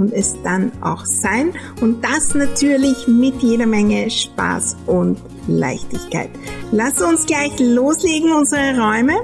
und 0.00 0.14
es 0.14 0.34
dann 0.42 0.72
auch 0.80 1.04
sein. 1.04 1.52
Und 1.80 2.02
das 2.02 2.34
natürlich 2.34 3.06
mit 3.06 3.42
jeder 3.42 3.66
Menge 3.66 4.10
Spaß 4.10 4.76
und 4.86 5.18
Leichtigkeit. 5.46 6.30
Lass 6.72 7.00
uns 7.02 7.26
gleich 7.26 7.52
loslegen, 7.60 8.32
unsere 8.32 8.80
Räume, 8.80 9.20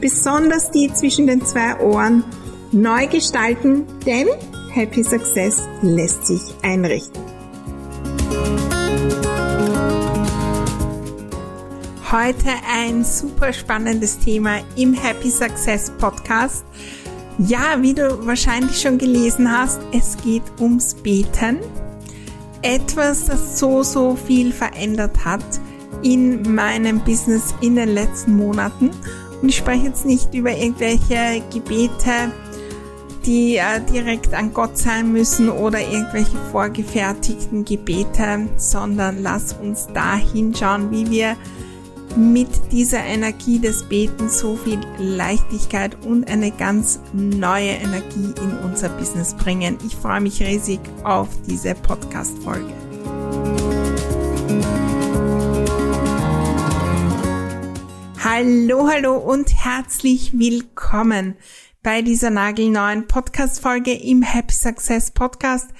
besonders 0.00 0.70
die 0.70 0.92
zwischen 0.92 1.26
den 1.26 1.44
zwei 1.44 1.78
Ohren, 1.80 2.24
neu 2.72 3.06
gestalten, 3.06 3.84
denn 4.06 4.28
Happy 4.72 5.04
Success 5.04 5.62
lässt 5.82 6.26
sich 6.26 6.40
einrichten. 6.62 7.22
Heute 12.10 12.50
ein 12.72 13.04
super 13.04 13.52
spannendes 13.52 14.18
Thema 14.18 14.60
im 14.76 14.94
Happy 14.94 15.30
Success 15.30 15.90
Podcast. 15.98 16.64
Ja, 17.38 17.82
wie 17.82 17.94
du 17.94 18.26
wahrscheinlich 18.26 18.80
schon 18.80 18.96
gelesen 18.96 19.50
hast, 19.50 19.80
es 19.92 20.16
geht 20.22 20.44
ums 20.60 20.94
Beten. 20.94 21.58
Etwas, 22.62 23.26
das 23.26 23.58
so, 23.58 23.82
so 23.82 24.14
viel 24.14 24.52
verändert 24.52 25.24
hat 25.24 25.44
in 26.02 26.54
meinem 26.54 27.00
Business 27.00 27.52
in 27.60 27.74
den 27.74 27.88
letzten 27.88 28.36
Monaten. 28.36 28.90
Und 29.42 29.48
ich 29.48 29.56
spreche 29.56 29.86
jetzt 29.86 30.06
nicht 30.06 30.32
über 30.32 30.56
irgendwelche 30.56 31.42
Gebete, 31.52 32.30
die 33.26 33.56
äh, 33.56 33.80
direkt 33.92 34.32
an 34.32 34.54
Gott 34.54 34.78
sein 34.78 35.12
müssen 35.12 35.48
oder 35.48 35.80
irgendwelche 35.80 36.38
vorgefertigten 36.52 37.64
Gebete, 37.64 38.48
sondern 38.58 39.22
lass 39.22 39.54
uns 39.54 39.88
da 39.92 40.14
hinschauen, 40.14 40.90
wie 40.92 41.10
wir 41.10 41.36
mit 42.16 42.48
dieser 42.70 43.04
Energie 43.04 43.58
des 43.58 43.82
Betens 43.82 44.38
so 44.38 44.56
viel 44.56 44.80
Leichtigkeit 44.98 45.96
und 46.04 46.28
eine 46.28 46.52
ganz 46.52 47.00
neue 47.12 47.70
Energie 47.70 48.32
in 48.40 48.58
unser 48.64 48.88
Business 48.90 49.34
bringen. 49.34 49.78
Ich 49.84 49.96
freue 49.96 50.20
mich 50.20 50.40
riesig 50.40 50.78
auf 51.02 51.28
diese 51.48 51.74
Podcast-Folge. 51.74 52.72
Hallo, 58.22 58.88
hallo 58.88 59.16
und 59.16 59.52
herzlich 59.64 60.38
willkommen 60.38 61.36
bei 61.82 62.00
dieser 62.00 62.30
nagelneuen 62.30 63.06
Podcast-Folge 63.08 63.92
im 63.92 64.22
Happy 64.22 64.54
Success 64.54 65.10
Podcast. 65.10 65.70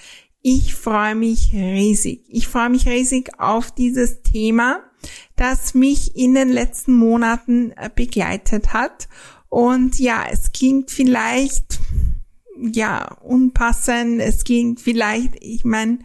Ich 0.43 0.75
freue 0.75 1.15
mich 1.15 1.53
riesig. 1.55 2.25
Ich 2.29 2.49
freue 2.49 2.71
mich 2.71 2.87
riesig 2.87 3.31
auf 3.39 3.71
dieses 3.71 4.23
Thema 4.23 4.83
das 5.37 5.75
mich 5.75 6.17
in 6.17 6.35
den 6.35 6.49
letzten 6.49 6.95
Monaten 6.95 7.73
äh, 7.73 7.91
begleitet 7.95 8.73
hat. 8.73 9.09
Und 9.49 9.99
ja, 9.99 10.25
es 10.31 10.53
klingt 10.53 10.91
vielleicht, 10.91 11.81
ja, 12.57 13.17
unpassend. 13.23 14.21
Es 14.21 14.45
klingt 14.45 14.81
vielleicht, 14.81 15.35
ich 15.41 15.65
meine, 15.65 15.99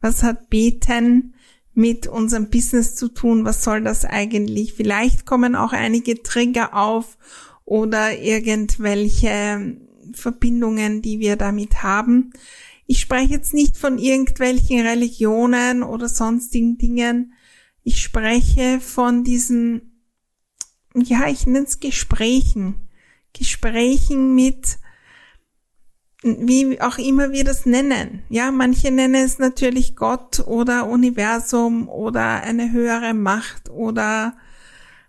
was 0.00 0.22
hat 0.22 0.50
Beten 0.50 1.34
mit 1.74 2.06
unserem 2.06 2.50
Business 2.50 2.94
zu 2.94 3.08
tun? 3.08 3.44
Was 3.44 3.64
soll 3.64 3.82
das 3.82 4.04
eigentlich? 4.04 4.74
Vielleicht 4.74 5.26
kommen 5.26 5.56
auch 5.56 5.72
einige 5.72 6.22
Trigger 6.22 6.74
auf 6.74 7.18
oder 7.64 8.18
irgendwelche 8.18 9.76
Verbindungen, 10.12 11.02
die 11.02 11.18
wir 11.18 11.36
damit 11.36 11.82
haben. 11.82 12.32
Ich 12.86 13.00
spreche 13.00 13.32
jetzt 13.32 13.54
nicht 13.54 13.76
von 13.76 13.98
irgendwelchen 13.98 14.80
Religionen 14.80 15.82
oder 15.82 16.08
sonstigen 16.08 16.78
Dingen, 16.78 17.33
ich 17.84 18.02
spreche 18.02 18.80
von 18.80 19.24
diesen, 19.24 20.00
ja, 20.94 21.28
ich 21.28 21.46
nenne 21.46 21.66
es 21.66 21.80
Gesprächen. 21.80 22.88
Gesprächen 23.34 24.34
mit, 24.34 24.78
wie 26.22 26.80
auch 26.80 26.96
immer 26.96 27.32
wir 27.32 27.44
das 27.44 27.66
nennen. 27.66 28.22
Ja, 28.30 28.50
manche 28.50 28.90
nennen 28.90 29.24
es 29.26 29.38
natürlich 29.38 29.96
Gott 29.96 30.40
oder 30.46 30.88
Universum 30.88 31.88
oder 31.88 32.42
eine 32.42 32.72
höhere 32.72 33.12
Macht 33.12 33.68
oder 33.68 34.34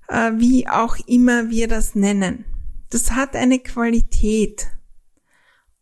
äh, 0.09 0.33
wie 0.35 0.67
auch 0.67 0.97
immer 1.07 1.49
wir 1.49 1.69
das 1.69 1.95
nennen. 1.95 2.43
Das 2.89 3.11
hat 3.11 3.35
eine 3.35 3.59
Qualität. 3.59 4.67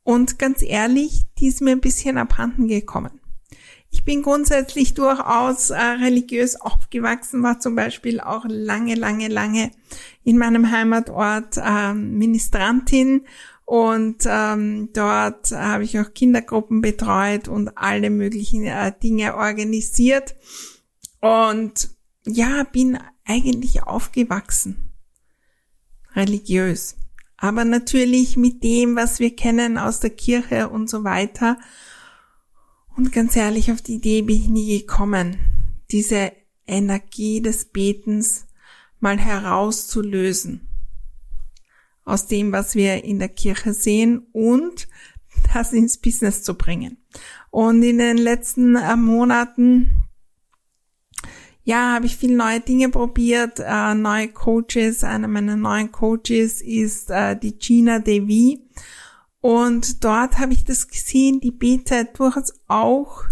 Und 0.03 0.37
ganz 0.37 0.61
ehrlich, 0.61 1.23
die 1.39 1.47
ist 1.47 1.61
mir 1.61 1.71
ein 1.71 1.81
bisschen 1.81 2.17
abhanden 2.17 2.67
gekommen. 2.67 3.19
Ich 3.93 4.03
bin 4.03 4.23
grundsätzlich 4.23 4.95
durchaus 4.95 5.69
äh, 5.69 5.77
religiös 5.77 6.59
aufgewachsen, 6.59 7.43
war 7.43 7.59
zum 7.59 7.75
Beispiel 7.75 8.19
auch 8.19 8.43
lange, 8.47 8.95
lange, 8.95 9.27
lange 9.27 9.71
in 10.23 10.39
meinem 10.39 10.71
Heimatort 10.71 11.57
äh, 11.57 11.93
Ministrantin 11.93 13.25
und 13.65 14.23
ähm, 14.25 14.89
dort 14.93 15.51
habe 15.51 15.83
ich 15.83 15.99
auch 15.99 16.11
Kindergruppen 16.11 16.81
betreut 16.81 17.47
und 17.47 17.77
alle 17.77 18.09
möglichen 18.09 18.65
äh, 18.65 18.91
Dinge 19.01 19.35
organisiert 19.35 20.35
und 21.21 21.89
ja, 22.25 22.63
bin 22.63 22.97
eigentlich 23.25 23.83
aufgewachsen 23.83 24.91
religiös. 26.15 26.95
Aber 27.37 27.63
natürlich 27.63 28.37
mit 28.37 28.63
dem, 28.63 28.95
was 28.95 29.19
wir 29.19 29.35
kennen 29.35 29.77
aus 29.77 29.99
der 29.99 30.09
Kirche 30.09 30.69
und 30.69 30.89
so 30.89 31.03
weiter. 31.03 31.57
Und 32.95 33.11
ganz 33.11 33.35
ehrlich, 33.35 33.71
auf 33.71 33.81
die 33.81 33.95
Idee 33.95 34.21
bin 34.21 34.35
ich 34.35 34.49
nie 34.49 34.79
gekommen, 34.79 35.37
diese 35.91 36.31
Energie 36.67 37.41
des 37.41 37.65
Betens 37.65 38.45
mal 38.99 39.17
herauszulösen 39.17 40.67
aus 42.05 42.27
dem, 42.27 42.51
was 42.51 42.75
wir 42.75 43.03
in 43.03 43.19
der 43.19 43.29
Kirche 43.29 43.73
sehen 43.73 44.27
und 44.31 44.87
das 45.53 45.73
ins 45.73 45.97
Business 45.97 46.43
zu 46.43 46.55
bringen. 46.55 46.97
Und 47.49 47.83
in 47.83 47.97
den 47.97 48.17
letzten 48.17 48.75
äh, 48.75 48.95
Monaten, 48.95 49.89
ja, 51.63 51.93
habe 51.93 52.05
ich 52.05 52.17
viele 52.17 52.35
neue 52.35 52.59
Dinge 52.59 52.89
probiert, 52.89 53.59
äh, 53.59 53.93
neue 53.95 54.27
Coaches. 54.29 55.03
Einer 55.03 55.27
meiner 55.27 55.55
neuen 55.55 55.91
Coaches 55.91 56.61
ist 56.61 57.09
äh, 57.09 57.37
die 57.37 57.57
Gina 57.57 57.99
Devi. 57.99 58.59
Und 59.43 60.05
dort 60.05 60.39
habe 60.39 60.53
ich 60.53 60.63
das 60.63 60.87
gesehen, 60.87 61.41
die 61.41 61.51
betet 61.51 62.17
durchaus 62.17 62.53
auch 62.69 63.25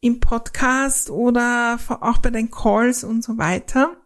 im 0.00 0.18
Podcast 0.18 1.08
oder 1.08 1.78
auch 2.00 2.18
bei 2.18 2.30
den 2.30 2.50
Calls 2.50 3.04
und 3.04 3.22
so 3.22 3.38
weiter 3.38 3.96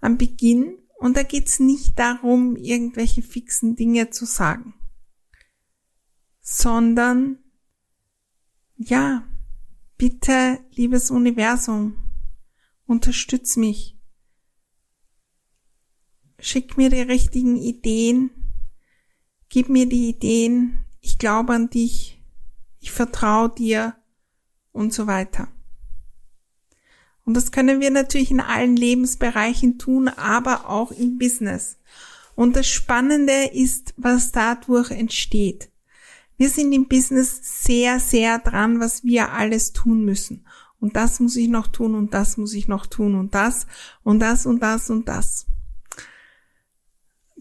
am 0.00 0.18
Beginn. 0.18 0.76
Und 0.98 1.16
da 1.16 1.22
geht's 1.22 1.60
nicht 1.60 1.96
darum, 1.96 2.56
irgendwelche 2.56 3.22
fixen 3.22 3.76
Dinge 3.76 4.10
zu 4.10 4.24
sagen, 4.24 4.74
sondern 6.40 7.38
ja, 8.78 9.28
bitte, 9.96 10.58
liebes 10.72 11.12
Universum, 11.12 12.10
unterstütz 12.84 13.56
mich. 13.56 13.96
Schick 16.40 16.76
mir 16.76 16.90
die 16.90 17.02
richtigen 17.02 17.54
Ideen, 17.54 18.47
Gib 19.50 19.70
mir 19.70 19.86
die 19.88 20.10
Ideen, 20.10 20.84
ich 21.00 21.18
glaube 21.18 21.54
an 21.54 21.70
dich, 21.70 22.20
ich 22.80 22.90
vertraue 22.90 23.48
dir 23.48 23.96
und 24.72 24.92
so 24.92 25.06
weiter. 25.06 25.48
Und 27.24 27.34
das 27.34 27.50
können 27.50 27.80
wir 27.80 27.90
natürlich 27.90 28.30
in 28.30 28.40
allen 28.40 28.76
Lebensbereichen 28.76 29.78
tun, 29.78 30.08
aber 30.08 30.68
auch 30.68 30.90
im 30.92 31.18
Business. 31.18 31.78
Und 32.34 32.56
das 32.56 32.66
Spannende 32.66 33.50
ist, 33.52 33.94
was 33.96 34.32
dadurch 34.32 34.90
entsteht. 34.90 35.70
Wir 36.36 36.50
sind 36.50 36.72
im 36.72 36.86
Business 36.86 37.40
sehr, 37.64 38.00
sehr 38.00 38.38
dran, 38.38 38.80
was 38.80 39.02
wir 39.02 39.32
alles 39.32 39.72
tun 39.72 40.04
müssen. 40.04 40.46
Und 40.78 40.94
das 40.94 41.20
muss 41.20 41.36
ich 41.36 41.48
noch 41.48 41.66
tun 41.66 41.94
und 41.94 42.14
das 42.14 42.36
muss 42.36 42.52
ich 42.52 42.68
noch 42.68 42.86
tun 42.86 43.14
und 43.14 43.34
das 43.34 43.66
und 44.04 44.20
das 44.20 44.46
und 44.46 44.60
das 44.60 44.88
und 44.90 45.08
das 45.08 45.46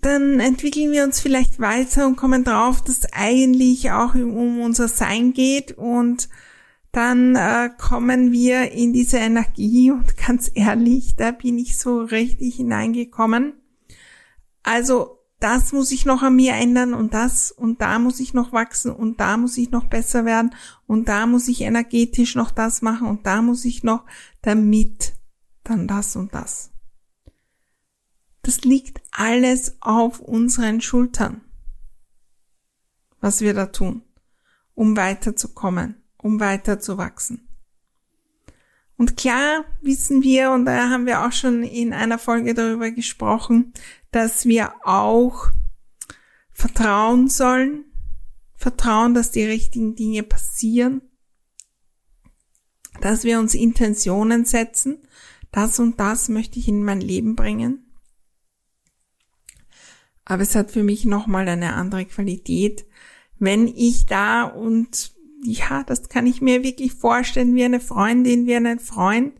dann 0.07 0.39
entwickeln 0.39 0.92
wir 0.92 1.04
uns 1.04 1.19
vielleicht 1.19 1.59
weiter 1.59 2.07
und 2.07 2.15
kommen 2.15 2.44
drauf, 2.44 2.83
dass 2.83 3.12
eigentlich 3.13 3.92
auch 3.92 4.15
um 4.15 4.62
unser 4.62 4.88
Sein 4.88 5.33
geht 5.33 5.77
und 5.77 6.30
dann 6.92 7.36
äh, 7.36 7.69
kommen 7.77 8.31
wir 8.31 8.71
in 8.71 8.94
diese 8.94 9.18
Energie 9.18 9.92
und 9.92 10.18
ganz 10.18 10.50
ehrlich, 10.56 11.15
da 11.15 11.31
bin 11.31 11.59
ich 11.59 11.77
so 11.77 12.00
richtig 12.00 12.56
hineingekommen. 12.56 13.54
Also 14.63 15.19
das 15.39 15.74
muss 15.74 15.92
ich 15.92 16.06
noch 16.06 16.24
an 16.24 16.36
mir 16.36 16.53
ändern 16.53 16.94
und 16.94 17.13
das 17.13 17.51
und 17.51 17.81
da 17.81 18.00
muss 18.00 18.19
ich 18.19 18.33
noch 18.33 18.51
wachsen 18.53 18.92
und 18.92 19.19
da 19.19 19.38
muss 19.38 19.57
ich 19.57 19.69
noch 19.69 19.86
besser 19.86 20.25
werden 20.25 20.56
und 20.88 21.07
da 21.07 21.27
muss 21.27 21.48
ich 21.48 21.62
energetisch 21.62 22.36
noch 22.36 22.50
das 22.50 22.81
machen 22.81 23.07
und 23.07 23.27
da 23.27 23.42
muss 23.42 23.63
ich 23.65 23.83
noch 23.83 24.06
damit 24.42 25.13
dann 25.63 25.88
das 25.88 26.15
und 26.15 26.33
das. 26.33 26.71
Das 28.48 28.62
liegt 28.62 29.02
alles 29.12 29.76
auf 29.82 30.22
unseren 30.22 30.80
Schultern, 30.80 31.42
was 33.20 33.42
wir 33.42 33.54
da 33.54 33.66
tun, 33.66 34.04
um 34.74 34.96
weiterzukommen, 34.96 36.02
um 36.16 36.40
weiter 36.40 36.80
zu 36.80 36.98
wachsen. 36.98 37.46
Und 38.96 39.18
klar 39.18 39.66
wissen 39.82 40.24
wir, 40.24 40.52
und 40.52 40.64
da 40.64 40.90
haben 40.90 41.06
wir 41.06 41.26
auch 41.26 41.34
schon 41.34 41.62
in 41.62 41.92
einer 41.92 42.18
Folge 42.18 42.54
darüber 42.54 42.90
gesprochen, 42.90 43.74
dass 44.12 44.46
wir 44.46 44.76
auch 44.86 45.50
vertrauen 46.50 47.28
sollen, 47.28 47.84
vertrauen, 48.56 49.14
dass 49.14 49.32
die 49.32 49.44
richtigen 49.44 49.96
Dinge 49.96 50.24
passieren, 50.24 51.02
dass 53.02 53.26
wir 53.26 53.40
uns 53.40 53.56
Intentionen 53.56 54.46
setzen, 54.46 55.00
das 55.52 55.80
und 55.80 56.00
das 56.00 56.30
möchte 56.30 56.60
ich 56.60 56.70
in 56.70 56.82
mein 56.82 57.02
Leben 57.02 57.36
bringen. 57.36 57.84
Aber 60.29 60.44
es 60.44 60.56
hat 60.56 60.71
für 60.71 60.83
mich 60.83 61.06
nochmal 61.06 61.47
eine 61.47 61.75
andere 61.75 62.06
Qualität, 62.06 62.85
wenn 63.39 63.65
ich 63.65 64.07
da 64.07 64.44
und 64.44 65.15
ja, 65.41 65.83
das 65.83 66.09
kann 66.09 66.27
ich 66.27 66.41
mir 66.41 66.63
wirklich 66.63 66.91
vorstellen, 66.91 67.56
wie 67.56 67.63
eine 67.63 67.79
Freundin, 67.79 68.45
wie 68.45 68.56
einen 68.56 68.79
Freund, 68.79 69.39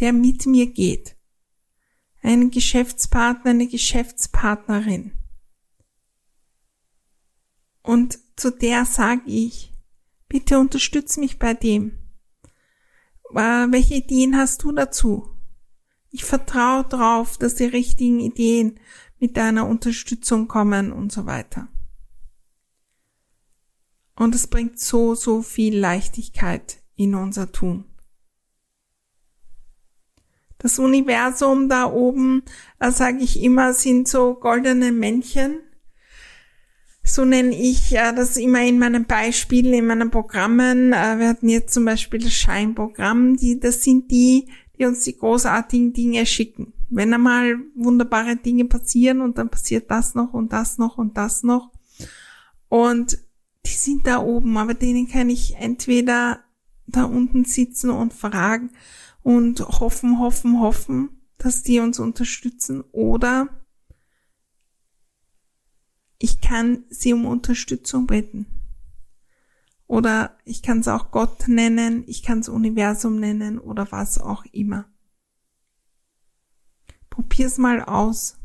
der 0.00 0.14
mit 0.14 0.46
mir 0.46 0.72
geht. 0.72 1.16
Ein 2.22 2.50
Geschäftspartner, 2.50 3.50
eine 3.50 3.66
Geschäftspartnerin. 3.66 5.12
Und 7.82 8.18
zu 8.36 8.50
der 8.50 8.86
sage 8.86 9.24
ich, 9.26 9.74
bitte 10.28 10.58
unterstütz 10.58 11.18
mich 11.18 11.38
bei 11.38 11.52
dem. 11.52 11.98
Äh, 13.34 13.66
welche 13.70 13.96
Ideen 13.96 14.38
hast 14.38 14.62
du 14.62 14.72
dazu? 14.72 15.28
Ich 16.08 16.24
vertraue 16.24 16.86
darauf, 16.88 17.36
dass 17.36 17.56
die 17.56 17.64
richtigen 17.64 18.20
Ideen 18.20 18.80
mit 19.22 19.36
deiner 19.36 19.68
Unterstützung 19.68 20.48
kommen 20.48 20.92
und 20.92 21.12
so 21.12 21.26
weiter. 21.26 21.68
Und 24.16 24.34
es 24.34 24.48
bringt 24.48 24.80
so, 24.80 25.14
so 25.14 25.42
viel 25.42 25.78
Leichtigkeit 25.78 26.78
in 26.96 27.14
unser 27.14 27.52
Tun. 27.52 27.84
Das 30.58 30.80
Universum 30.80 31.68
da 31.68 31.86
oben, 31.86 32.42
da 32.80 32.90
sage 32.90 33.18
ich 33.18 33.40
immer, 33.40 33.72
sind 33.74 34.08
so 34.08 34.34
goldene 34.34 34.90
Männchen. 34.90 35.60
So 37.04 37.24
nenne 37.24 37.54
ich 37.54 37.94
äh, 37.94 38.12
das 38.12 38.36
immer 38.36 38.64
in 38.64 38.80
meinen 38.80 39.04
Beispielen, 39.04 39.72
in 39.72 39.86
meinen 39.86 40.10
Programmen. 40.10 40.92
Äh, 40.92 41.20
wir 41.20 41.28
hatten 41.28 41.48
jetzt 41.48 41.74
zum 41.74 41.84
Beispiel 41.84 42.20
das 42.20 42.32
Scheinprogramm, 42.32 43.36
die, 43.36 43.60
das 43.60 43.84
sind 43.84 44.10
die, 44.10 44.48
die 44.76 44.84
uns 44.84 45.04
die 45.04 45.16
großartigen 45.16 45.92
Dinge 45.92 46.26
schicken. 46.26 46.72
Wenn 46.94 47.14
einmal 47.14 47.58
wunderbare 47.74 48.36
Dinge 48.36 48.66
passieren 48.66 49.22
und 49.22 49.38
dann 49.38 49.48
passiert 49.48 49.90
das 49.90 50.14
noch 50.14 50.34
und 50.34 50.52
das 50.52 50.76
noch 50.76 50.98
und 50.98 51.16
das 51.16 51.42
noch. 51.42 51.72
Und 52.68 53.18
die 53.64 53.70
sind 53.70 54.06
da 54.06 54.18
oben, 54.18 54.56
aber 54.58 54.74
denen 54.74 55.08
kann 55.08 55.30
ich 55.30 55.56
entweder 55.56 56.44
da 56.86 57.04
unten 57.04 57.44
sitzen 57.44 57.90
und 57.90 58.12
fragen 58.12 58.70
und 59.22 59.60
hoffen, 59.60 60.18
hoffen, 60.18 60.60
hoffen, 60.60 61.22
dass 61.38 61.62
die 61.62 61.78
uns 61.80 61.98
unterstützen 61.98 62.82
oder 62.92 63.48
ich 66.18 66.40
kann 66.40 66.84
sie 66.90 67.14
um 67.14 67.24
Unterstützung 67.24 68.06
bitten. 68.06 68.46
Oder 69.86 70.38
ich 70.44 70.62
kann 70.62 70.78
es 70.80 70.88
auch 70.88 71.10
Gott 71.10 71.48
nennen, 71.48 72.04
ich 72.06 72.22
kann 72.22 72.38
es 72.38 72.48
Universum 72.48 73.18
nennen 73.18 73.58
oder 73.58 73.90
was 73.90 74.18
auch 74.18 74.44
immer. 74.52 74.91
Probier's 77.12 77.58
mal 77.58 77.82
aus. 77.82 78.38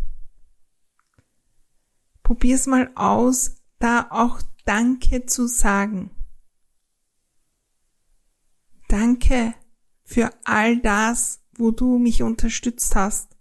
Probier's 2.22 2.68
mal 2.68 2.92
aus, 2.96 3.56
da 3.80 4.08
auch 4.10 4.42
Danke 4.66 5.26
zu 5.26 5.48
sagen. 5.48 6.12
Danke 8.90 9.54
für 10.04 10.34
all 10.44 10.82
das, 10.82 11.42
wo 11.54 11.72
du 11.72 11.98
mich 11.98 12.24
unterstützt 12.24 12.94
hast. 12.94 13.38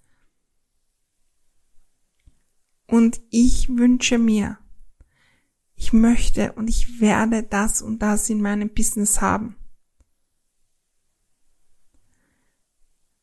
Und 2.86 3.20
ich 3.30 3.68
wünsche 3.68 4.18
mir, 4.18 4.58
ich 5.74 5.92
möchte 5.92 6.52
und 6.52 6.68
ich 6.68 7.00
werde 7.00 7.42
das 7.42 7.82
und 7.82 7.98
das 7.98 8.30
in 8.30 8.40
meinem 8.40 8.72
Business 8.72 9.20
haben. 9.20 9.56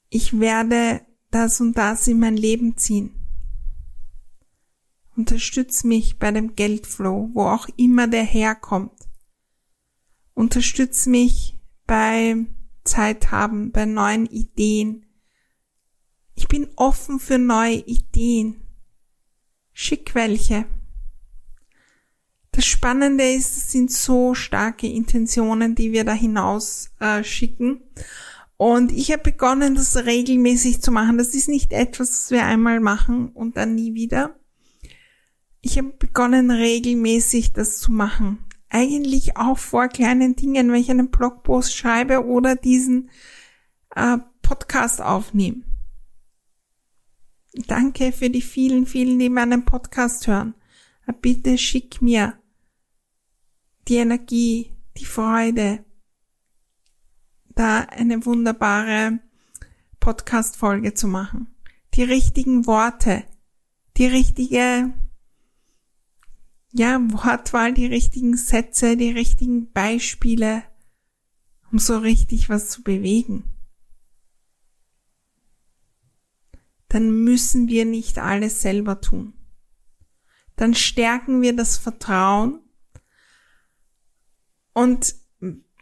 Ich 0.09 0.37
werde 0.41 1.05
das 1.33 1.61
und 1.61 1.77
das 1.77 2.07
in 2.07 2.19
mein 2.19 2.37
Leben 2.37 2.77
ziehen. 2.77 3.11
Unterstütz 5.15 5.83
mich 5.83 6.17
bei 6.17 6.31
dem 6.31 6.55
Geldflow, 6.55 7.29
wo 7.33 7.43
auch 7.43 7.67
immer 7.77 8.07
der 8.07 8.23
herkommt. 8.23 8.93
Unterstütz 10.33 11.05
mich 11.05 11.57
bei 11.85 12.35
Zeit 12.83 13.31
haben, 13.31 13.71
bei 13.71 13.85
neuen 13.85 14.25
Ideen. 14.25 15.05
Ich 16.35 16.47
bin 16.47 16.67
offen 16.75 17.19
für 17.19 17.37
neue 17.37 17.75
Ideen. 17.75 18.61
Schick 19.71 20.15
welche. 20.15 20.65
Das 22.51 22.65
Spannende 22.65 23.23
ist, 23.23 23.57
es 23.57 23.71
sind 23.71 23.91
so 23.91 24.33
starke 24.33 24.87
Intentionen, 24.87 25.75
die 25.75 25.91
wir 25.91 26.03
da 26.03 26.13
hinaus 26.13 26.91
äh, 26.99 27.23
schicken. 27.23 27.81
Und 28.57 28.91
ich 28.91 29.11
habe 29.11 29.23
begonnen, 29.23 29.75
das 29.75 29.95
regelmäßig 30.05 30.81
zu 30.81 30.91
machen. 30.91 31.17
Das 31.17 31.33
ist 31.33 31.49
nicht 31.49 31.73
etwas, 31.73 32.09
was 32.09 32.31
wir 32.31 32.45
einmal 32.45 32.79
machen 32.79 33.29
und 33.29 33.57
dann 33.57 33.75
nie 33.75 33.93
wieder, 33.93 34.35
ich 35.65 35.77
habe 35.77 35.93
begonnen, 35.97 36.51
regelmäßig 36.51 37.53
das 37.53 37.79
zu 37.79 37.91
machen. 37.91 38.39
Eigentlich 38.69 39.37
auch 39.37 39.57
vor 39.57 39.87
kleinen 39.87 40.35
Dingen, 40.35 40.69
wenn 40.69 40.81
ich 40.81 40.91
einen 40.91 41.09
Blogpost 41.09 41.73
schreibe 41.73 42.25
oder 42.25 42.57
diesen 42.57 43.09
äh, 43.95 44.17
Podcast 44.41 45.01
aufnehme. 45.01 45.63
Danke 47.67 48.11
für 48.11 48.29
die 48.29 48.41
vielen, 48.41 48.85
vielen, 48.85 49.19
die 49.19 49.29
meinen 49.29 49.63
Podcast 49.63 50.27
hören. 50.27 50.53
Äh, 51.07 51.13
bitte 51.13 51.57
schick 51.57 52.01
mir 52.01 52.33
die 53.87 53.95
Energie, 53.95 54.73
die 54.97 55.05
Freude, 55.05 55.85
da 57.55 57.81
eine 57.81 58.25
wunderbare 58.25 59.19
Podcast-Folge 59.99 60.93
zu 60.93 61.07
machen. 61.07 61.47
Die 61.93 62.03
richtigen 62.03 62.65
Worte, 62.65 63.23
die 63.97 64.07
richtige 64.07 64.93
ja, 66.71 66.99
Wortwahl, 66.99 67.73
die 67.73 67.85
richtigen 67.85 68.35
Sätze, 68.35 68.97
die 68.97 69.11
richtigen 69.11 69.71
Beispiele, 69.71 70.63
um 71.71 71.77
so 71.77 71.97
richtig 71.99 72.49
was 72.49 72.69
zu 72.69 72.81
bewegen. 72.81 73.43
Dann 76.89 77.23
müssen 77.23 77.67
wir 77.67 77.85
nicht 77.85 78.17
alles 78.17 78.61
selber 78.61 79.01
tun. 79.01 79.33
Dann 80.55 80.73
stärken 80.73 81.41
wir 81.41 81.55
das 81.55 81.77
Vertrauen. 81.77 82.59
Und 84.73 85.15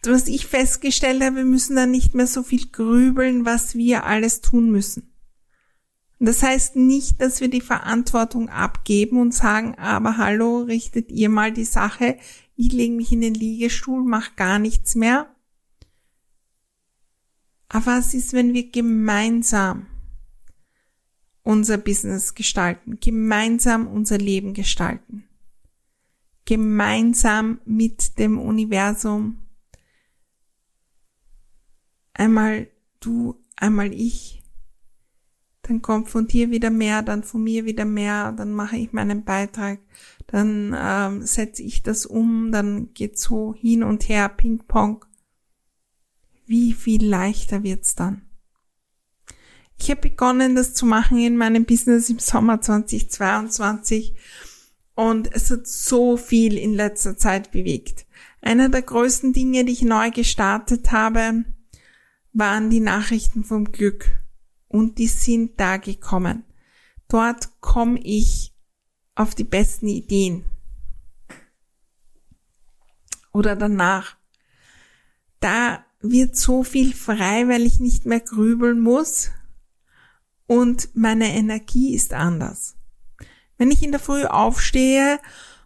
was 0.03 0.27
ich 0.27 0.47
festgestellt 0.47 1.23
habe, 1.23 1.37
wir 1.37 1.45
müssen 1.45 1.75
dann 1.75 1.91
nicht 1.91 2.15
mehr 2.15 2.27
so 2.27 2.43
viel 2.43 2.67
grübeln, 2.71 3.45
was 3.45 3.75
wir 3.75 4.05
alles 4.05 4.41
tun 4.41 4.71
müssen. 4.71 5.11
Das 6.19 6.43
heißt 6.43 6.75
nicht, 6.75 7.19
dass 7.19 7.41
wir 7.41 7.49
die 7.49 7.61
Verantwortung 7.61 8.49
abgeben 8.49 9.19
und 9.19 9.33
sagen, 9.33 9.75
aber 9.75 10.17
hallo, 10.17 10.61
richtet 10.61 11.11
ihr 11.11 11.29
mal 11.29 11.51
die 11.51 11.65
Sache, 11.65 12.17
ich 12.55 12.71
lege 12.71 12.93
mich 12.93 13.11
in 13.11 13.21
den 13.21 13.33
Liegestuhl, 13.33 14.03
mach 14.03 14.35
gar 14.35 14.59
nichts 14.59 14.93
mehr. 14.93 15.35
Aber 17.69 17.87
was 17.87 18.13
ist, 18.13 18.33
wenn 18.33 18.53
wir 18.53 18.69
gemeinsam 18.69 19.87
unser 21.41 21.79
Business 21.79 22.35
gestalten, 22.35 22.99
gemeinsam 22.99 23.87
unser 23.87 24.19
Leben 24.19 24.53
gestalten, 24.53 25.23
gemeinsam 26.45 27.61
mit 27.65 28.19
dem 28.19 28.37
Universum, 28.37 29.40
einmal 32.21 32.67
du, 32.99 33.35
einmal 33.55 33.91
ich, 33.91 34.43
dann 35.63 35.81
kommt 35.81 36.09
von 36.09 36.27
dir 36.27 36.51
wieder 36.51 36.69
mehr, 36.69 37.01
dann 37.01 37.23
von 37.23 37.43
mir 37.43 37.65
wieder 37.65 37.85
mehr, 37.85 38.31
dann 38.31 38.53
mache 38.53 38.77
ich 38.77 38.93
meinen 38.93 39.23
Beitrag, 39.23 39.79
dann 40.27 40.75
ähm, 40.79 41.25
setze 41.25 41.63
ich 41.63 41.81
das 41.81 42.05
um, 42.05 42.51
dann 42.51 42.93
geht 42.93 43.17
so 43.17 43.55
hin 43.55 43.83
und 43.83 44.07
her, 44.07 44.29
Ping-Pong. 44.29 45.03
Wie 46.45 46.73
viel 46.73 47.03
leichter 47.03 47.63
wird's 47.63 47.95
dann? 47.95 48.21
Ich 49.79 49.89
habe 49.89 50.01
begonnen, 50.01 50.55
das 50.55 50.75
zu 50.75 50.85
machen 50.85 51.17
in 51.17 51.37
meinem 51.37 51.65
Business 51.65 52.07
im 52.11 52.19
Sommer 52.19 52.61
2022 52.61 54.13
und 54.93 55.33
es 55.33 55.49
hat 55.49 55.65
so 55.65 56.17
viel 56.17 56.55
in 56.55 56.75
letzter 56.75 57.17
Zeit 57.17 57.51
bewegt. 57.51 58.05
Einer 58.41 58.69
der 58.69 58.83
größten 58.83 59.33
Dinge, 59.33 59.65
die 59.65 59.71
ich 59.71 59.81
neu 59.81 60.11
gestartet 60.11 60.91
habe, 60.91 61.45
waren 62.33 62.69
die 62.69 62.79
Nachrichten 62.79 63.43
vom 63.43 63.71
Glück. 63.71 64.11
Und 64.67 64.97
die 64.97 65.07
sind 65.07 65.59
da 65.59 65.77
gekommen. 65.77 66.45
Dort 67.07 67.59
komme 67.59 67.99
ich 68.01 68.53
auf 69.15 69.35
die 69.35 69.43
besten 69.43 69.87
Ideen. 69.87 70.45
Oder 73.33 73.55
danach. 73.55 74.15
Da 75.39 75.83
wird 75.99 76.35
so 76.35 76.63
viel 76.63 76.93
frei, 76.93 77.47
weil 77.47 77.63
ich 77.63 77.79
nicht 77.79 78.05
mehr 78.05 78.21
grübeln 78.21 78.79
muss 78.79 79.31
und 80.51 80.89
meine 80.95 81.33
Energie 81.33 81.95
ist 81.95 82.13
anders. 82.13 82.75
Wenn 83.57 83.71
ich 83.71 83.83
in 83.83 83.91
der 83.91 84.01
Früh 84.01 84.25
aufstehe 84.25 85.19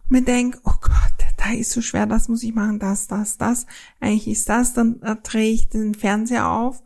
und 0.04 0.10
mir 0.10 0.22
denke, 0.22 0.60
oh 0.62 0.74
Gott, 0.80 1.15
da 1.46 1.52
ist 1.52 1.70
so 1.70 1.80
schwer, 1.80 2.06
das 2.06 2.28
muss 2.28 2.42
ich 2.42 2.54
machen, 2.54 2.78
das, 2.78 3.06
das, 3.06 3.38
das, 3.38 3.66
eigentlich 4.00 4.28
ist 4.28 4.48
das, 4.48 4.72
dann 4.72 5.00
äh, 5.02 5.16
drehe 5.22 5.52
ich 5.52 5.68
den 5.68 5.94
Fernseher 5.94 6.50
auf, 6.50 6.82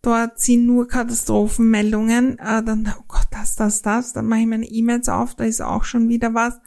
dort 0.00 0.40
sind 0.40 0.66
nur 0.66 0.88
Katastrophenmeldungen, 0.88 2.38
äh, 2.38 2.62
dann, 2.62 2.92
oh 2.98 3.04
Gott, 3.06 3.26
das, 3.30 3.56
das, 3.56 3.82
das, 3.82 4.14
dann 4.14 4.26
mache 4.26 4.40
ich 4.40 4.46
meine 4.46 4.66
E-Mails 4.66 5.08
auf, 5.10 5.34
da 5.34 5.44
ist 5.44 5.60
auch 5.60 5.84
schon 5.84 6.08
wieder 6.08 6.32
was. 6.32 6.58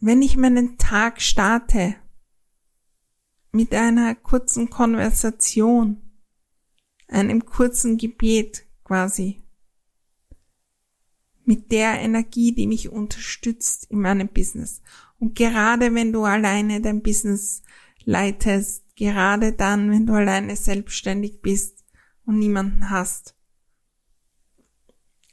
Wenn 0.00 0.22
ich 0.22 0.38
meinen 0.38 0.78
Tag 0.78 1.20
starte 1.20 1.96
mit 3.52 3.74
einer 3.74 4.14
kurzen 4.14 4.70
Konversation, 4.70 6.00
einem 7.08 7.44
kurzen 7.44 7.98
Gebet 7.98 8.64
quasi, 8.84 9.42
mit 11.44 11.72
der 11.72 12.00
Energie, 12.00 12.52
die 12.54 12.68
mich 12.68 12.90
unterstützt 12.90 13.90
in 13.90 14.00
meinem 14.00 14.28
Business. 14.28 14.82
Und 15.20 15.36
gerade 15.36 15.94
wenn 15.94 16.12
du 16.12 16.24
alleine 16.24 16.80
dein 16.80 17.02
Business 17.02 17.62
leitest, 18.04 18.84
gerade 18.96 19.52
dann, 19.52 19.90
wenn 19.90 20.06
du 20.06 20.14
alleine 20.14 20.56
selbstständig 20.56 21.42
bist 21.42 21.84
und 22.24 22.38
niemanden 22.38 22.90
hast. 22.90 23.36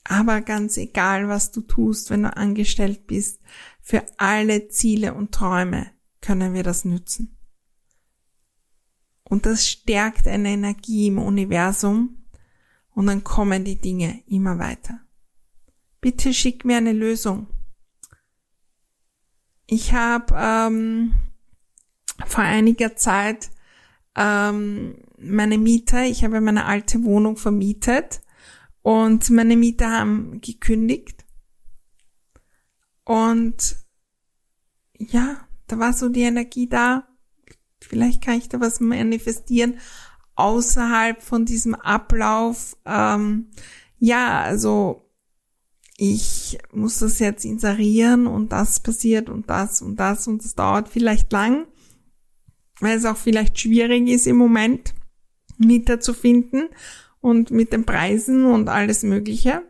Aber 0.03 0.41
ganz 0.41 0.77
egal, 0.77 1.29
was 1.29 1.51
du 1.51 1.61
tust, 1.61 2.09
wenn 2.09 2.23
du 2.23 2.35
angestellt 2.35 3.07
bist, 3.07 3.41
für 3.81 4.05
alle 4.17 4.67
Ziele 4.67 5.13
und 5.13 5.31
Träume 5.33 5.87
können 6.19 6.53
wir 6.53 6.63
das 6.63 6.83
nützen. 6.83 7.37
Und 9.23 9.45
das 9.45 9.67
stärkt 9.67 10.27
eine 10.27 10.49
Energie 10.49 11.07
im 11.07 11.17
Universum 11.17 12.25
und 12.91 13.07
dann 13.07 13.23
kommen 13.23 13.63
die 13.63 13.79
Dinge 13.79 14.21
immer 14.27 14.59
weiter. 14.59 14.99
Bitte 16.01 16.33
schick 16.33 16.65
mir 16.65 16.77
eine 16.77 16.93
Lösung. 16.93 17.47
Ich 19.67 19.93
habe 19.93 20.33
ähm, 20.37 21.13
vor 22.25 22.43
einiger 22.43 22.95
Zeit 22.95 23.49
ähm, 24.15 24.95
meine 25.17 25.57
Mieter, 25.57 26.05
ich 26.05 26.23
habe 26.23 26.39
meine 26.41 26.65
alte 26.65 27.03
Wohnung 27.03 27.37
vermietet 27.37 28.21
und 28.81 29.29
meine 29.29 29.57
Mieter 29.57 29.91
haben 29.91 30.39
gekündigt. 30.41 31.25
Und 33.03 33.75
ja, 34.97 35.45
da 35.67 35.79
war 35.79 35.93
so 35.93 36.09
die 36.09 36.21
Energie 36.21 36.67
da, 36.67 37.07
vielleicht 37.81 38.23
kann 38.23 38.37
ich 38.37 38.47
da 38.49 38.59
was 38.59 38.79
manifestieren 38.79 39.79
außerhalb 40.35 41.21
von 41.21 41.45
diesem 41.45 41.75
Ablauf. 41.75 42.77
Ähm, 42.85 43.49
ja, 43.99 44.41
also 44.41 45.06
ich 45.97 46.59
muss 46.71 46.99
das 46.99 47.17
jetzt 47.17 47.43
inserieren 47.43 48.27
und 48.27 48.51
das 48.51 48.79
passiert 48.79 49.29
und 49.29 49.49
das 49.49 49.81
und 49.81 49.95
das 49.97 50.27
und 50.27 50.43
das 50.43 50.53
dauert 50.53 50.87
vielleicht 50.87 51.31
lang, 51.31 51.67
weil 52.79 52.95
es 52.95 53.05
auch 53.05 53.17
vielleicht 53.17 53.59
schwierig 53.59 54.07
ist 54.07 54.27
im 54.27 54.37
Moment, 54.37 54.93
Mieter 55.57 55.99
zu 55.99 56.13
finden 56.13 56.69
und 57.19 57.49
mit 57.49 57.73
den 57.73 57.83
Preisen 57.83 58.45
und 58.45 58.69
alles 58.69 59.01
Mögliche. 59.01 59.63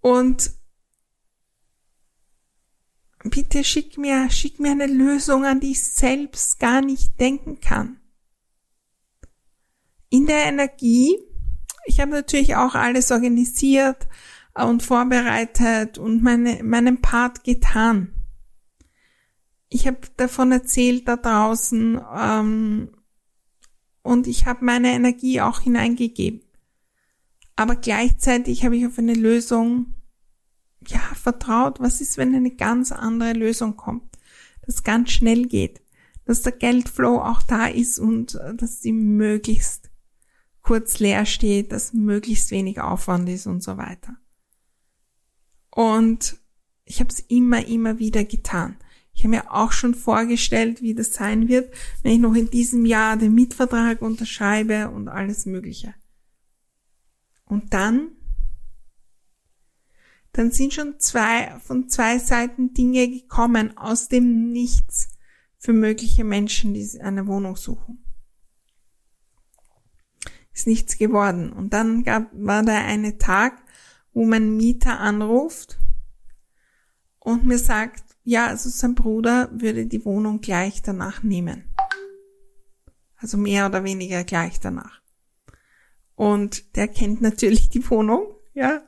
Und 0.00 0.52
bitte 3.22 3.64
schick 3.64 3.98
mir, 3.98 4.30
schick 4.30 4.60
mir 4.60 4.70
eine 4.70 4.86
Lösung, 4.86 5.44
an 5.44 5.60
die 5.60 5.72
ich 5.72 5.84
selbst 5.84 6.58
gar 6.58 6.80
nicht 6.80 7.20
denken 7.20 7.60
kann. 7.60 8.00
In 10.08 10.24
der 10.24 10.46
Energie, 10.46 11.18
ich 11.84 12.00
habe 12.00 12.12
natürlich 12.12 12.56
auch 12.56 12.74
alles 12.74 13.10
organisiert 13.10 14.08
und 14.66 14.82
vorbereitet 14.82 15.98
und 15.98 16.22
meine, 16.22 16.62
meinen 16.62 17.00
Part 17.00 17.44
getan. 17.44 18.12
Ich 19.68 19.86
habe 19.86 19.98
davon 20.16 20.52
erzählt 20.52 21.06
da 21.06 21.16
draußen 21.16 22.00
ähm, 22.16 22.90
und 24.02 24.26
ich 24.26 24.46
habe 24.46 24.64
meine 24.64 24.92
Energie 24.92 25.40
auch 25.40 25.60
hineingegeben. 25.60 26.40
Aber 27.56 27.76
gleichzeitig 27.76 28.64
habe 28.64 28.76
ich 28.76 28.86
auf 28.86 28.98
eine 28.98 29.14
Lösung 29.14 29.94
ja, 30.86 31.00
vertraut, 31.14 31.80
was 31.80 32.00
ist, 32.00 32.16
wenn 32.16 32.34
eine 32.34 32.54
ganz 32.54 32.92
andere 32.92 33.32
Lösung 33.32 33.76
kommt, 33.76 34.16
das 34.64 34.84
ganz 34.84 35.10
schnell 35.10 35.46
geht, 35.46 35.82
dass 36.24 36.42
der 36.42 36.52
Geldflow 36.52 37.18
auch 37.18 37.42
da 37.42 37.66
ist 37.66 37.98
und 37.98 38.36
äh, 38.36 38.54
dass 38.54 38.80
sie 38.80 38.92
möglichst 38.92 39.90
kurz 40.62 40.98
leer 40.98 41.26
steht, 41.26 41.72
dass 41.72 41.92
möglichst 41.92 42.50
wenig 42.50 42.80
Aufwand 42.80 43.28
ist 43.28 43.46
und 43.46 43.62
so 43.62 43.76
weiter. 43.76 44.16
Und 45.78 46.36
ich 46.84 46.98
habe 46.98 47.10
es 47.10 47.20
immer, 47.20 47.64
immer 47.64 48.00
wieder 48.00 48.24
getan. 48.24 48.76
Ich 49.12 49.20
habe 49.20 49.28
mir 49.28 49.54
auch 49.54 49.70
schon 49.70 49.94
vorgestellt, 49.94 50.82
wie 50.82 50.92
das 50.92 51.14
sein 51.14 51.46
wird, 51.46 51.72
wenn 52.02 52.10
ich 52.10 52.18
noch 52.18 52.34
in 52.34 52.50
diesem 52.50 52.84
Jahr 52.84 53.16
den 53.16 53.32
Mietvertrag 53.32 54.02
unterschreibe 54.02 54.90
und 54.90 55.06
alles 55.06 55.46
Mögliche. 55.46 55.94
Und 57.44 57.74
dann 57.74 58.08
dann 60.32 60.50
sind 60.50 60.74
schon 60.74 60.98
zwei, 60.98 61.56
von 61.60 61.88
zwei 61.88 62.18
Seiten 62.18 62.74
Dinge 62.74 63.08
gekommen 63.08 63.76
aus 63.76 64.08
dem 64.08 64.50
Nichts 64.50 65.10
für 65.58 65.72
mögliche 65.72 66.24
Menschen, 66.24 66.74
die 66.74 67.00
eine 67.00 67.28
Wohnung 67.28 67.54
suchen. 67.54 68.04
Ist 70.52 70.66
nichts 70.66 70.98
geworden. 70.98 71.52
Und 71.52 71.72
dann 71.72 72.02
gab, 72.02 72.30
war 72.32 72.64
da 72.64 72.84
eine 72.84 73.18
Tag, 73.18 73.62
wo 74.12 74.24
mein 74.24 74.56
Mieter 74.56 74.98
anruft 75.00 75.78
und 77.18 77.44
mir 77.44 77.58
sagt, 77.58 78.04
ja, 78.24 78.46
also 78.46 78.68
sein 78.68 78.94
Bruder 78.94 79.48
würde 79.52 79.86
die 79.86 80.04
Wohnung 80.04 80.40
gleich 80.40 80.82
danach 80.82 81.22
nehmen. 81.22 81.64
Also 83.16 83.36
mehr 83.36 83.66
oder 83.66 83.84
weniger 83.84 84.24
gleich 84.24 84.60
danach. 84.60 85.00
Und 86.14 86.76
der 86.76 86.88
kennt 86.88 87.20
natürlich 87.20 87.68
die 87.68 87.88
Wohnung, 87.90 88.26
ja, 88.54 88.82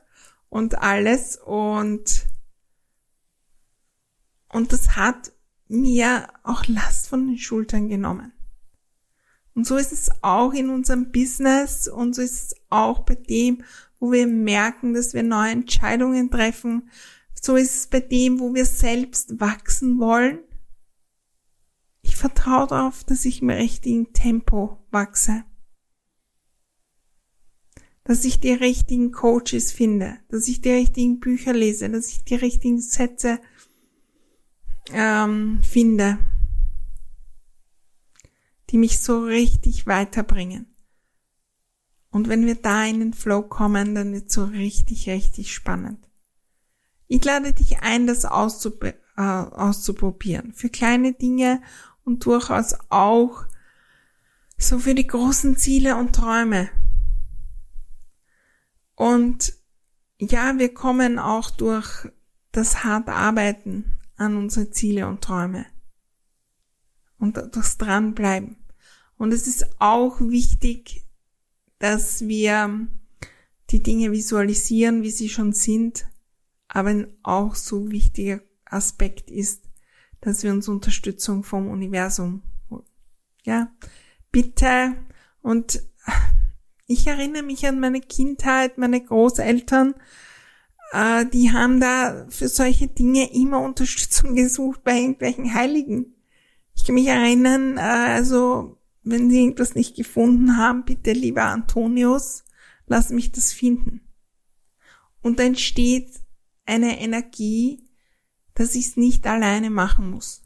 und 0.49 0.79
alles 0.79 1.37
und 1.37 2.27
und 4.49 4.73
das 4.73 4.97
hat 4.97 5.31
mir 5.69 6.27
auch 6.43 6.65
Last 6.67 7.07
von 7.07 7.25
den 7.25 7.37
Schultern 7.37 7.87
genommen. 7.87 8.33
Und 9.53 9.65
so 9.65 9.77
ist 9.77 9.91
es 9.91 10.09
auch 10.21 10.53
in 10.53 10.69
unserem 10.69 11.11
Business 11.11 11.87
und 11.87 12.15
so 12.15 12.21
ist 12.21 12.51
es 12.51 12.55
auch 12.69 12.99
bei 12.99 13.15
dem, 13.15 13.63
wo 14.01 14.11
wir 14.11 14.27
merken, 14.27 14.93
dass 14.93 15.13
wir 15.13 15.23
neue 15.23 15.51
Entscheidungen 15.51 16.29
treffen. 16.29 16.89
So 17.41 17.55
ist 17.55 17.75
es 17.75 17.87
bei 17.87 18.01
dem, 18.01 18.41
wo 18.41 18.53
wir 18.53 18.65
selbst 18.65 19.39
wachsen 19.39 19.97
wollen. 19.97 20.39
Ich 22.01 22.17
vertraue 22.17 22.67
darauf, 22.67 23.05
dass 23.05 23.23
ich 23.23 23.41
im 23.41 23.49
richtigen 23.49 24.11
Tempo 24.11 24.85
wachse 24.91 25.45
dass 28.03 28.25
ich 28.25 28.39
die 28.39 28.53
richtigen 28.53 29.11
Coaches 29.11 29.71
finde, 29.71 30.17
dass 30.29 30.47
ich 30.47 30.61
die 30.61 30.71
richtigen 30.71 31.19
Bücher 31.19 31.53
lese, 31.53 31.89
dass 31.89 32.09
ich 32.09 32.23
die 32.23 32.35
richtigen 32.35 32.81
Sätze 32.81 33.39
ähm, 34.91 35.61
finde, 35.63 36.17
die 38.69 38.77
mich 38.77 38.99
so 38.99 39.23
richtig 39.23 39.85
weiterbringen. 39.85 40.70
Und 42.11 42.27
wenn 42.27 42.45
wir 42.45 42.55
da 42.55 42.85
in 42.85 42.99
den 42.99 43.13
Flow 43.13 43.41
kommen, 43.41 43.95
dann 43.95 44.13
wird 44.13 44.29
so 44.29 44.43
richtig, 44.43 45.09
richtig 45.09 45.53
spannend. 45.53 46.09
Ich 47.07 47.23
lade 47.23 47.53
dich 47.53 47.81
ein, 47.81 48.05
das 48.05 48.25
auszub 48.25 48.83
äh, 48.83 48.93
auszuprobieren. 49.17 50.53
Für 50.53 50.69
kleine 50.69 51.13
Dinge 51.13 51.61
und 52.03 52.25
durchaus 52.25 52.75
auch 52.89 53.45
so 54.57 54.79
für 54.79 54.95
die 54.95 55.07
großen 55.07 55.57
Ziele 55.57 55.95
und 55.95 56.13
Träume. 56.13 56.69
Und 58.95 59.53
ja, 60.19 60.57
wir 60.57 60.73
kommen 60.73 61.17
auch 61.17 61.49
durch 61.49 62.07
das 62.51 62.83
harte 62.83 63.13
Arbeiten 63.13 63.97
an 64.17 64.35
unsere 64.35 64.69
Ziele 64.69 65.07
und 65.07 65.21
Träume. 65.21 65.65
Und 67.17 67.37
das 67.37 67.77
Dranbleiben. 67.77 68.57
Und 69.17 69.33
es 69.33 69.47
ist 69.47 69.79
auch 69.79 70.19
wichtig, 70.19 71.05
dass 71.81 72.27
wir 72.27 72.87
die 73.71 73.81
Dinge 73.81 74.11
visualisieren, 74.11 75.01
wie 75.01 75.09
sie 75.09 75.29
schon 75.29 75.51
sind, 75.51 76.05
aber 76.67 76.89
ein 76.89 77.07
auch 77.23 77.55
so 77.55 77.89
wichtiger 77.89 78.39
Aspekt 78.65 79.31
ist, 79.31 79.63
dass 80.19 80.43
wir 80.43 80.51
uns 80.51 80.67
Unterstützung 80.67 81.43
vom 81.43 81.69
Universum 81.69 82.43
holen. 82.69 82.85
Ja, 83.43 83.71
bitte. 84.31 84.93
Und 85.41 85.81
ich 86.85 87.07
erinnere 87.07 87.41
mich 87.41 87.65
an 87.65 87.79
meine 87.79 88.01
Kindheit, 88.01 88.77
meine 88.77 89.03
Großeltern, 89.03 89.95
äh, 90.91 91.25
die 91.25 91.51
haben 91.51 91.79
da 91.79 92.27
für 92.29 92.47
solche 92.47 92.89
Dinge 92.89 93.33
immer 93.33 93.59
Unterstützung 93.59 94.35
gesucht 94.35 94.83
bei 94.83 94.99
irgendwelchen 94.99 95.51
Heiligen. 95.51 96.13
Ich 96.75 96.85
kann 96.85 96.93
mich 96.93 97.07
erinnern, 97.07 97.77
äh, 97.77 97.81
also 97.81 98.77
wenn 99.03 99.29
sie 99.29 99.41
irgendwas 99.41 99.75
nicht 99.75 99.95
gefunden 99.95 100.57
haben, 100.57 100.85
bitte 100.85 101.13
lieber 101.13 101.43
Antonius, 101.43 102.43
lass 102.85 103.09
mich 103.09 103.31
das 103.31 103.51
finden. 103.51 104.01
Und 105.21 105.39
da 105.39 105.43
entsteht 105.43 106.21
eine 106.65 106.99
Energie, 106.99 107.89
dass 108.53 108.75
ich 108.75 108.87
es 108.87 108.97
nicht 108.97 109.25
alleine 109.27 109.69
machen 109.69 110.11
muss. 110.11 110.43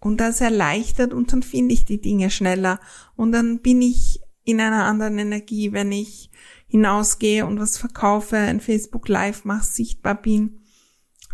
Und 0.00 0.18
das 0.18 0.40
erleichtert 0.40 1.12
und 1.12 1.32
dann 1.32 1.42
finde 1.42 1.74
ich 1.74 1.84
die 1.84 2.00
Dinge 2.00 2.30
schneller. 2.30 2.80
Und 3.16 3.32
dann 3.32 3.60
bin 3.60 3.82
ich 3.82 4.20
in 4.44 4.60
einer 4.60 4.84
anderen 4.86 5.18
Energie, 5.18 5.72
wenn 5.72 5.92
ich 5.92 6.30
hinausgehe 6.66 7.44
und 7.44 7.60
was 7.60 7.76
verkaufe, 7.76 8.36
ein 8.36 8.60
Facebook 8.60 9.08
Live 9.08 9.44
mache, 9.44 9.66
sichtbar 9.66 10.20
bin, 10.20 10.60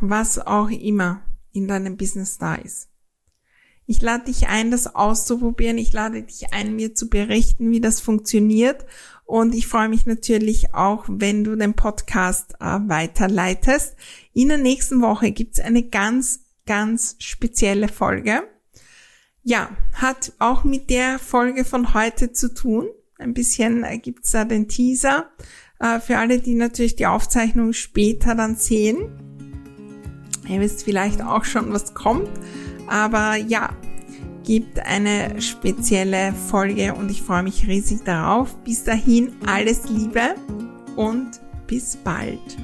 was 0.01 0.39
auch 0.39 0.69
immer 0.69 1.23
in 1.53 1.69
deinem 1.69 1.97
Business 1.97 2.39
da 2.39 2.57
ist. 2.57 2.89
Ich 3.87 4.03
lade 4.03 4.25
dich 4.25 4.49
ein, 4.49 4.71
das 4.71 4.95
auszuprobieren. 4.95 5.79
Ich 5.79 5.93
lade 5.93 6.23
dich 6.23 6.53
ein, 6.53 6.75
mir 6.75 6.95
zu 6.95 7.09
berichten, 7.09 7.71
wie 7.71 7.81
das 7.81 8.01
funktioniert. 8.01 8.85
Und 9.25 9.55
ich 9.55 9.67
freue 9.67 9.89
mich 9.89 10.07
natürlich 10.07 10.75
auch, 10.75 11.05
wenn 11.09 11.45
du 11.45 11.57
den 11.57 11.75
Podcast 11.75 12.55
äh, 12.61 12.79
weiterleitest. 12.87 13.97
In 14.33 14.49
der 14.49 14.59
nächsten 14.59 15.03
Woche 15.03 15.31
gibt's 15.33 15.61
eine 15.61 15.85
ganz, 15.85 16.41
ganz 16.65 17.17
spezielle 17.19 17.89
Folge. 17.89 18.43
Ja, 19.43 19.71
hat 19.95 20.33
auch 20.41 20.65
mit 20.65 20.91
der 20.91 21.21
Folge 21.21 21.65
von 21.65 21.95
heute 21.95 22.33
zu 22.33 22.53
tun. 22.53 22.89
Ein 23.19 23.35
bisschen 23.35 23.85
äh, 23.85 23.99
gibt's 23.99 24.33
da 24.33 24.45
den 24.45 24.69
Teaser. 24.69 25.31
Äh, 25.79 26.01
für 26.01 26.19
alle, 26.19 26.41
die 26.41 26.55
natürlich 26.55 26.97
die 26.97 27.07
Aufzeichnung 27.07 27.73
später 27.73 28.35
dann 28.35 28.57
sehen. 28.57 29.09
Ihr 30.49 30.61
wisst 30.61 30.85
vielleicht 30.85 31.23
auch 31.23 31.45
schon, 31.45 31.73
was 31.73 31.95
kommt. 31.95 32.31
Aber 32.87 33.37
ja, 33.37 33.71
gibt 34.45 34.79
eine 34.79 35.41
spezielle 35.43 36.33
Folge 36.33 36.95
und 36.95 37.11
ich 37.11 37.23
freue 37.23 37.43
mich 37.43 37.67
riesig 37.67 38.05
darauf. 38.05 38.57
Bis 38.63 38.85
dahin 38.85 39.33
alles 39.45 39.89
Liebe 39.89 40.37
und 40.97 41.41
bis 41.67 41.97
bald. 41.97 42.57